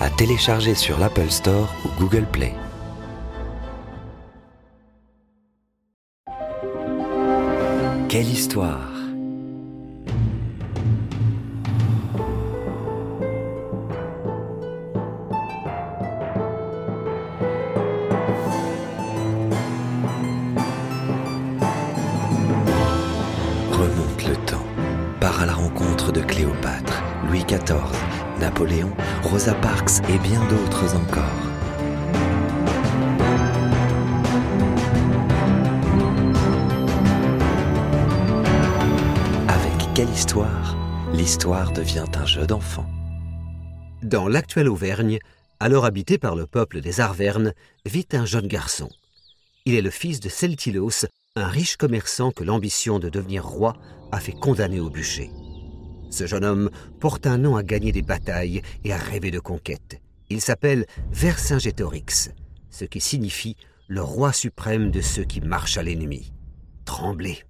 à 0.00 0.10
télécharger 0.10 0.74
sur 0.74 0.98
l'Apple 0.98 1.30
Store 1.30 1.74
ou 1.84 2.00
Google 2.00 2.26
Play. 2.26 2.54
Quelle 8.08 8.28
histoire 8.28 8.92
Remonte 23.72 24.26
le 24.26 24.36
temps, 24.46 24.64
part 25.20 25.42
à 25.42 25.46
la 25.46 25.52
rencontre 25.52 26.12
de 26.12 26.20
Cléopâtre, 26.20 27.02
Louis 27.28 27.44
XIV, 27.44 28.25
Napoléon, 28.40 28.92
Rosa 29.22 29.54
Parks 29.54 30.00
et 30.08 30.18
bien 30.18 30.44
d'autres 30.48 30.94
encore. 30.94 31.24
Avec 39.48 39.94
quelle 39.94 40.10
histoire 40.10 40.76
L'histoire 41.12 41.72
devient 41.72 42.04
un 42.14 42.26
jeu 42.26 42.46
d'enfant. 42.46 42.86
Dans 44.02 44.28
l'actuelle 44.28 44.68
Auvergne, 44.68 45.18
alors 45.58 45.86
habité 45.86 46.18
par 46.18 46.36
le 46.36 46.46
peuple 46.46 46.80
des 46.80 47.00
Arvernes, 47.00 47.54
vit 47.86 48.08
un 48.12 48.26
jeune 48.26 48.48
garçon. 48.48 48.90
Il 49.64 49.74
est 49.74 49.82
le 49.82 49.90
fils 49.90 50.20
de 50.20 50.28
Celtilos, 50.28 51.06
un 51.36 51.46
riche 51.46 51.76
commerçant 51.76 52.32
que 52.32 52.44
l'ambition 52.44 52.98
de 52.98 53.08
devenir 53.08 53.46
roi 53.46 53.74
a 54.12 54.20
fait 54.20 54.32
condamner 54.32 54.80
au 54.80 54.90
bûcher. 54.90 55.30
Ce 56.10 56.26
jeune 56.26 56.44
homme 56.44 56.70
porte 57.00 57.26
un 57.26 57.38
nom 57.38 57.56
à 57.56 57.62
gagner 57.62 57.92
des 57.92 58.02
batailles 58.02 58.62
et 58.84 58.92
à 58.92 58.96
rêver 58.96 59.30
de 59.30 59.40
conquêtes. 59.40 60.00
Il 60.28 60.40
s'appelle 60.40 60.86
Vercingétorix, 61.10 62.30
ce 62.70 62.84
qui 62.84 63.00
signifie 63.00 63.56
le 63.88 64.02
roi 64.02 64.32
suprême 64.32 64.90
de 64.90 65.00
ceux 65.00 65.24
qui 65.24 65.40
marchent 65.40 65.78
à 65.78 65.82
l'ennemi. 65.82 66.32
Tremblez. 66.84 67.42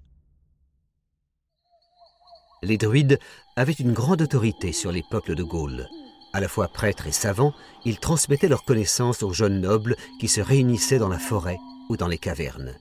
Les 2.63 2.79
druides 2.79 3.19
avaient 3.57 3.73
une 3.73 3.93
grande 3.93 4.23
autorité 4.23 4.73
sur 4.73 4.93
les 4.93 5.03
peuples 5.11 5.35
de 5.35 5.43
Gaule. 5.43 5.87
À 6.33 6.41
la 6.41 6.49
fois 6.49 6.69
prêtres 6.69 7.07
et 7.07 7.13
savants, 7.13 7.55
ils 7.85 7.99
transmettaient 7.99 8.49
leurs 8.49 8.65
connaissances 8.65 9.23
aux 9.23 9.33
jeunes 9.33 9.61
nobles 9.61 9.97
qui 10.21 10.29
se 10.29 10.41
réunissaient 10.41 10.99
dans 10.99 11.09
la 11.09 11.19
forêt 11.19 11.59
ou 11.89 11.97
dans 11.97 12.09
les 12.09 12.19
cavernes. 12.19 12.75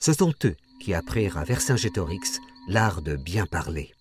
Ce 0.00 0.12
sont 0.12 0.34
eux 0.44 0.56
qui 0.80 0.94
apprirent 0.94 1.36
à 1.36 1.44
Vercingétorix 1.44 2.40
l'art 2.68 3.02
de 3.02 3.14
bien 3.14 3.46
parler. 3.46 3.92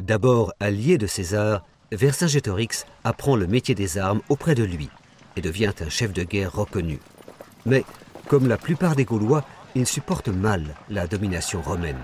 D'abord 0.00 0.54
allié 0.60 0.96
de 0.96 1.06
César, 1.06 1.62
Vercingétorix 1.92 2.86
apprend 3.04 3.36
le 3.36 3.46
métier 3.46 3.74
des 3.74 3.98
armes 3.98 4.22
auprès 4.30 4.54
de 4.54 4.64
lui 4.64 4.88
et 5.36 5.42
devient 5.42 5.72
un 5.80 5.90
chef 5.90 6.12
de 6.12 6.22
guerre 6.22 6.52
reconnu. 6.54 6.98
Mais, 7.66 7.84
comme 8.26 8.48
la 8.48 8.56
plupart 8.56 8.96
des 8.96 9.04
Gaulois, 9.04 9.44
il 9.74 9.86
supporte 9.86 10.28
mal 10.28 10.64
la 10.88 11.06
domination 11.06 11.60
romaine. 11.60 12.00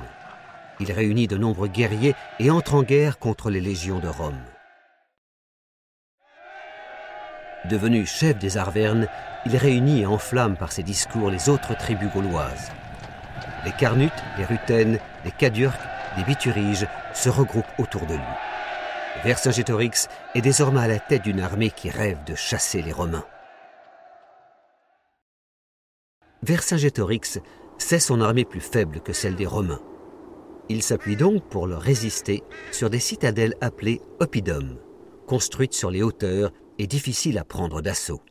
Il 0.79 0.93
réunit 0.93 1.27
de 1.27 1.39
nombreux 1.39 1.69
guerriers 1.69 2.15
et 2.39 2.51
entre 2.51 2.75
en 2.75 2.83
guerre 2.83 3.19
contre 3.19 3.51
les 3.51 3.61
légions 3.61 3.99
de 3.99 4.09
Rome. 4.09 4.45
Devenu 7.71 8.05
chef 8.05 8.39
des 8.39 8.59
Arvernes, 8.59 9.09
il 9.47 9.57
réunit 9.57 10.03
et 10.03 10.07
enflamme 10.07 10.57
par 10.57 10.71
ses 10.71 10.83
discours 10.83 11.31
les 11.31 11.49
autres 11.49 11.77
tribus 11.77 12.13
gauloises. 12.13 12.71
Les 13.65 13.73
Carnutes, 13.73 14.13
les 14.39 14.45
Rutènes, 14.45 14.99
les 15.25 15.31
Cadurques, 15.31 15.81
les 16.17 16.25
Bituriges 16.25 16.87
se 17.15 17.29
regroupent 17.29 17.65
autour 17.79 18.07
de 18.07 18.15
lui. 18.15 18.23
Vercingétorix 19.25 20.09
est 20.35 20.41
désormais 20.41 20.81
à 20.81 20.89
la 20.89 20.99
tête 20.99 21.23
d'une 21.23 21.41
armée 21.41 21.71
qui 21.71 21.91
rêve 21.91 22.23
de 22.25 22.35
chasser 22.35 22.83
les 22.83 22.93
Romains. 22.93 23.25
Vercingétorix 26.43 27.41
sait 27.79 27.99
son 27.99 28.21
armée 28.21 28.45
plus 28.45 28.61
faible 28.61 29.01
que 29.01 29.13
celle 29.13 29.37
des 29.37 29.47
Romains. 29.47 29.81
Il 30.69 30.83
s'appuie 30.83 31.17
donc 31.17 31.45
pour 31.49 31.67
leur 31.67 31.81
résister 31.81 32.43
sur 32.73 32.91
des 32.91 32.99
citadelles 32.99 33.55
appelées 33.61 34.01
oppidum, 34.21 34.79
construites 35.27 35.75
sur 35.75 35.91
les 35.91 36.03
hauteurs 36.03 36.53
et 36.79 36.87
difficiles 36.87 37.39
à 37.39 37.45
prendre 37.45 37.81
d'assaut. 37.81 38.23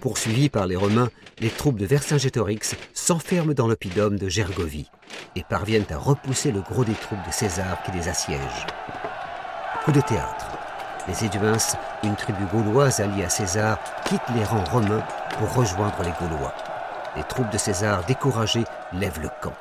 Poursuivis 0.00 0.48
par 0.48 0.66
les 0.66 0.76
Romains, 0.76 1.10
les 1.40 1.50
troupes 1.50 1.78
de 1.78 1.86
Vercingétorix 1.86 2.76
s'enferment 2.94 3.54
dans 3.54 3.66
l'oppidum 3.66 4.16
de 4.16 4.28
Gergovie 4.28 4.90
et 5.34 5.42
parviennent 5.42 5.86
à 5.90 5.98
repousser 5.98 6.52
le 6.52 6.60
gros 6.60 6.84
des 6.84 6.94
troupes 6.94 7.26
de 7.26 7.32
César 7.32 7.82
qui 7.82 7.90
les 7.92 8.08
assiègent. 8.08 8.66
Coup 9.84 9.92
de 9.92 10.00
théâtre. 10.00 10.46
Les 11.08 11.24
Éduins, 11.24 11.56
une 12.04 12.14
tribu 12.14 12.44
gauloise 12.52 13.00
alliée 13.00 13.24
à 13.24 13.28
César, 13.28 13.78
quittent 14.04 14.20
les 14.36 14.44
rangs 14.44 14.64
romains 14.64 15.04
pour 15.38 15.52
rejoindre 15.54 16.02
les 16.02 16.12
Gaulois. 16.20 16.54
Les 17.16 17.24
troupes 17.24 17.50
de 17.50 17.58
César, 17.58 18.04
découragées, 18.04 18.64
lèvent 18.92 19.20
le 19.22 19.30
camp. 19.42 19.54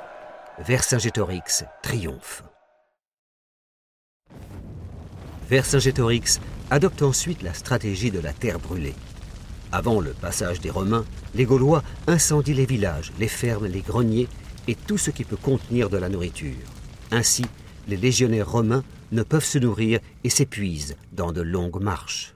Vercingétorix 0.59 1.63
triomphe. 1.81 2.43
Vercingétorix 5.49 6.41
adopte 6.69 7.01
ensuite 7.01 7.41
la 7.41 7.53
stratégie 7.53 8.11
de 8.11 8.19
la 8.19 8.33
terre 8.33 8.59
brûlée. 8.59 8.95
Avant 9.71 9.99
le 9.99 10.11
passage 10.11 10.61
des 10.61 10.69
Romains, 10.69 11.05
les 11.35 11.45
Gaulois 11.45 11.83
incendient 12.07 12.53
les 12.53 12.65
villages, 12.65 13.11
les 13.19 13.27
fermes, 13.27 13.65
les 13.65 13.81
greniers 13.81 14.27
et 14.67 14.75
tout 14.75 14.97
ce 14.97 15.11
qui 15.11 15.23
peut 15.23 15.37
contenir 15.37 15.89
de 15.89 15.97
la 15.97 16.09
nourriture. 16.09 16.55
Ainsi, 17.11 17.45
les 17.87 17.97
légionnaires 17.97 18.49
romains 18.49 18.83
ne 19.11 19.23
peuvent 19.23 19.45
se 19.45 19.57
nourrir 19.57 19.99
et 20.23 20.29
s'épuisent 20.29 20.95
dans 21.11 21.31
de 21.31 21.41
longues 21.41 21.81
marches. 21.81 22.35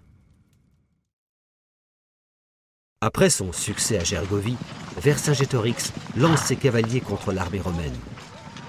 Après 3.01 3.29
son 3.29 3.51
succès 3.51 3.97
à 3.97 4.03
Gergovie, 4.03 4.57
Vercingétorix 5.01 5.91
lance 6.17 6.41
ses 6.41 6.55
cavaliers 6.55 7.01
contre 7.01 7.31
l'armée 7.31 7.59
romaine. 7.59 7.97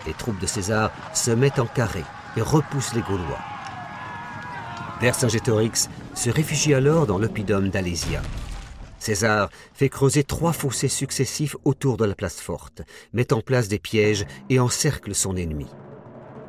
Les 0.06 0.14
troupes 0.14 0.40
de 0.40 0.46
César 0.46 0.90
se 1.14 1.30
mettent 1.30 1.58
en 1.58 1.66
carré 1.66 2.02
et 2.36 2.42
repoussent 2.42 2.94
les 2.94 3.02
Gaulois. 3.02 3.38
Vercingétorix 5.00 5.90
se 6.14 6.30
réfugie 6.30 6.74
alors 6.74 7.06
dans 7.06 7.18
l'oppidum 7.18 7.68
d'Alésia. 7.68 8.22
César 9.02 9.50
fait 9.74 9.88
creuser 9.88 10.22
trois 10.22 10.52
fossés 10.52 10.86
successifs 10.86 11.56
autour 11.64 11.96
de 11.96 12.04
la 12.04 12.14
place 12.14 12.40
forte, 12.40 12.82
met 13.12 13.32
en 13.32 13.40
place 13.40 13.66
des 13.66 13.80
pièges 13.80 14.24
et 14.48 14.60
encercle 14.60 15.12
son 15.12 15.36
ennemi. 15.36 15.66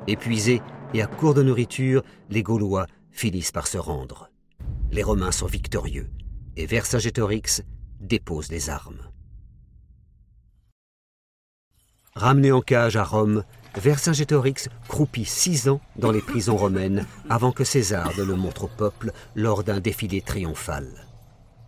Épuisés 0.06 0.62
et 0.94 1.02
à 1.02 1.08
court 1.08 1.34
de 1.34 1.42
nourriture, 1.42 2.04
les 2.30 2.44
Gaulois 2.44 2.86
finissent 3.10 3.52
par 3.52 3.66
se 3.66 3.80
rendre. 3.80 4.30
Les 4.92 5.02
Romains 5.02 5.32
sont 5.32 5.48
victorieux 5.48 6.12
et 6.56 6.68
Vercingétorix 6.68 7.64
dépose 8.00 8.50
les 8.50 8.70
armes. 8.70 9.02
Ramené 12.16 12.52
en 12.52 12.62
cage 12.62 12.98
à 12.98 13.04
Rome, 13.04 13.44
Vercingétorix 13.76 14.70
croupit 14.88 15.26
six 15.26 15.68
ans 15.70 15.82
dans 15.96 16.12
les 16.12 16.22
prisons 16.22 16.58
romaines 16.58 17.08
avant 17.32 17.52
que 17.52 17.64
César 17.64 18.12
ne 18.16 18.24
le 18.24 18.36
montre 18.36 18.66
au 18.66 18.68
peuple 18.68 19.12
lors 19.34 19.64
d'un 19.64 19.80
défilé 19.80 20.22
triomphal. 20.22 21.08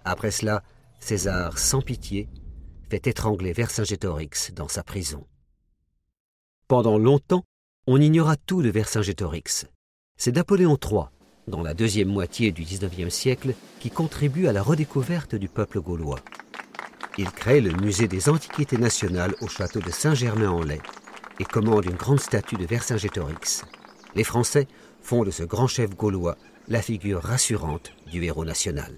Après 0.03 0.29
cela, 0.29 0.61
César, 1.05 1.59
sans 1.59 1.83
pitié, 1.83 2.27
fait 2.89 3.05
étrangler 3.05 3.53
Vercingétorix 3.53 4.51
dans 4.55 4.67
sa 4.67 4.81
prison. 4.81 5.27
Pendant 6.67 6.97
longtemps, 6.97 7.43
on 7.85 8.01
ignora 8.01 8.37
tout 8.37 8.63
de 8.63 8.69
Vercingétorix. 8.69 9.67
C'est 10.17 10.35
Napoléon 10.35 10.79
III, 10.83 11.03
dans 11.47 11.61
la 11.61 11.75
deuxième 11.75 12.07
moitié 12.07 12.51
du 12.51 12.63
XIXe 12.63 13.13
siècle, 13.13 13.53
qui 13.79 13.91
contribue 13.91 14.47
à 14.47 14.51
la 14.51 14.63
redécouverte 14.63 15.35
du 15.35 15.47
peuple 15.47 15.79
gaulois. 15.79 16.21
Il 17.19 17.29
crée 17.29 17.61
le 17.61 17.73
musée 17.73 18.07
des 18.07 18.27
Antiquités 18.27 18.79
nationales 18.79 19.35
au 19.41 19.47
château 19.47 19.81
de 19.81 19.91
Saint-Germain-en-Laye 19.91 20.81
et 21.39 21.45
commande 21.45 21.85
une 21.85 21.97
grande 21.97 22.19
statue 22.19 22.55
de 22.55 22.65
Vercingétorix. 22.65 23.63
Les 24.15 24.23
Français 24.23 24.67
font 25.03 25.23
de 25.23 25.29
ce 25.29 25.43
grand 25.43 25.67
chef 25.67 25.95
gaulois 25.95 26.35
la 26.67 26.81
figure 26.81 27.21
rassurante 27.21 27.91
du 28.11 28.23
héros 28.23 28.43
national. 28.43 28.95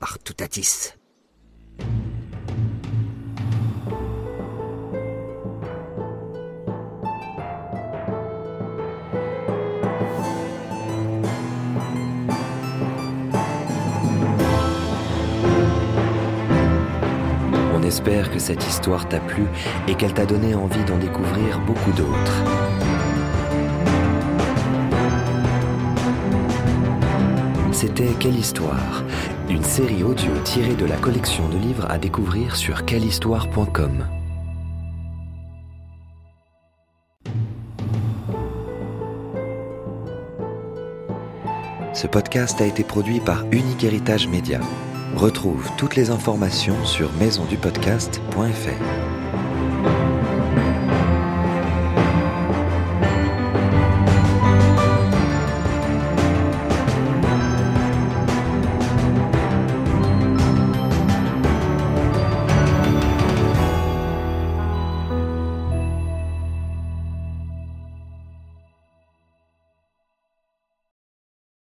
Artoutatis. 0.00 0.94
On 17.74 17.82
espère 17.82 18.30
que 18.30 18.38
cette 18.38 18.66
histoire 18.66 19.08
t'a 19.08 19.20
plu 19.20 19.44
et 19.88 19.94
qu'elle 19.94 20.14
t'a 20.14 20.24
donné 20.24 20.54
envie 20.54 20.82
d'en 20.84 20.96
découvrir 20.96 21.60
beaucoup 21.60 21.92
d'autres. 21.92 22.42
C'était 27.72 28.14
Quelle 28.18 28.36
histoire? 28.36 29.04
Une 29.48 29.62
série 29.62 30.02
audio 30.02 30.32
tirée 30.42 30.74
de 30.74 30.86
la 30.86 30.96
collection 30.96 31.46
de 31.50 31.58
livres 31.58 31.86
à 31.90 31.98
découvrir 31.98 32.56
sur 32.56 32.86
quellehistoire.com. 32.86 34.06
Ce 41.92 42.06
podcast 42.06 42.58
a 42.62 42.66
été 42.66 42.84
produit 42.84 43.20
par 43.20 43.44
Unique 43.52 43.84
Héritage 43.84 44.28
Média. 44.28 44.60
Retrouve 45.14 45.70
toutes 45.76 45.94
les 45.94 46.10
informations 46.10 46.82
sur 46.86 47.12
maisondupodcast.fr. 47.12 49.13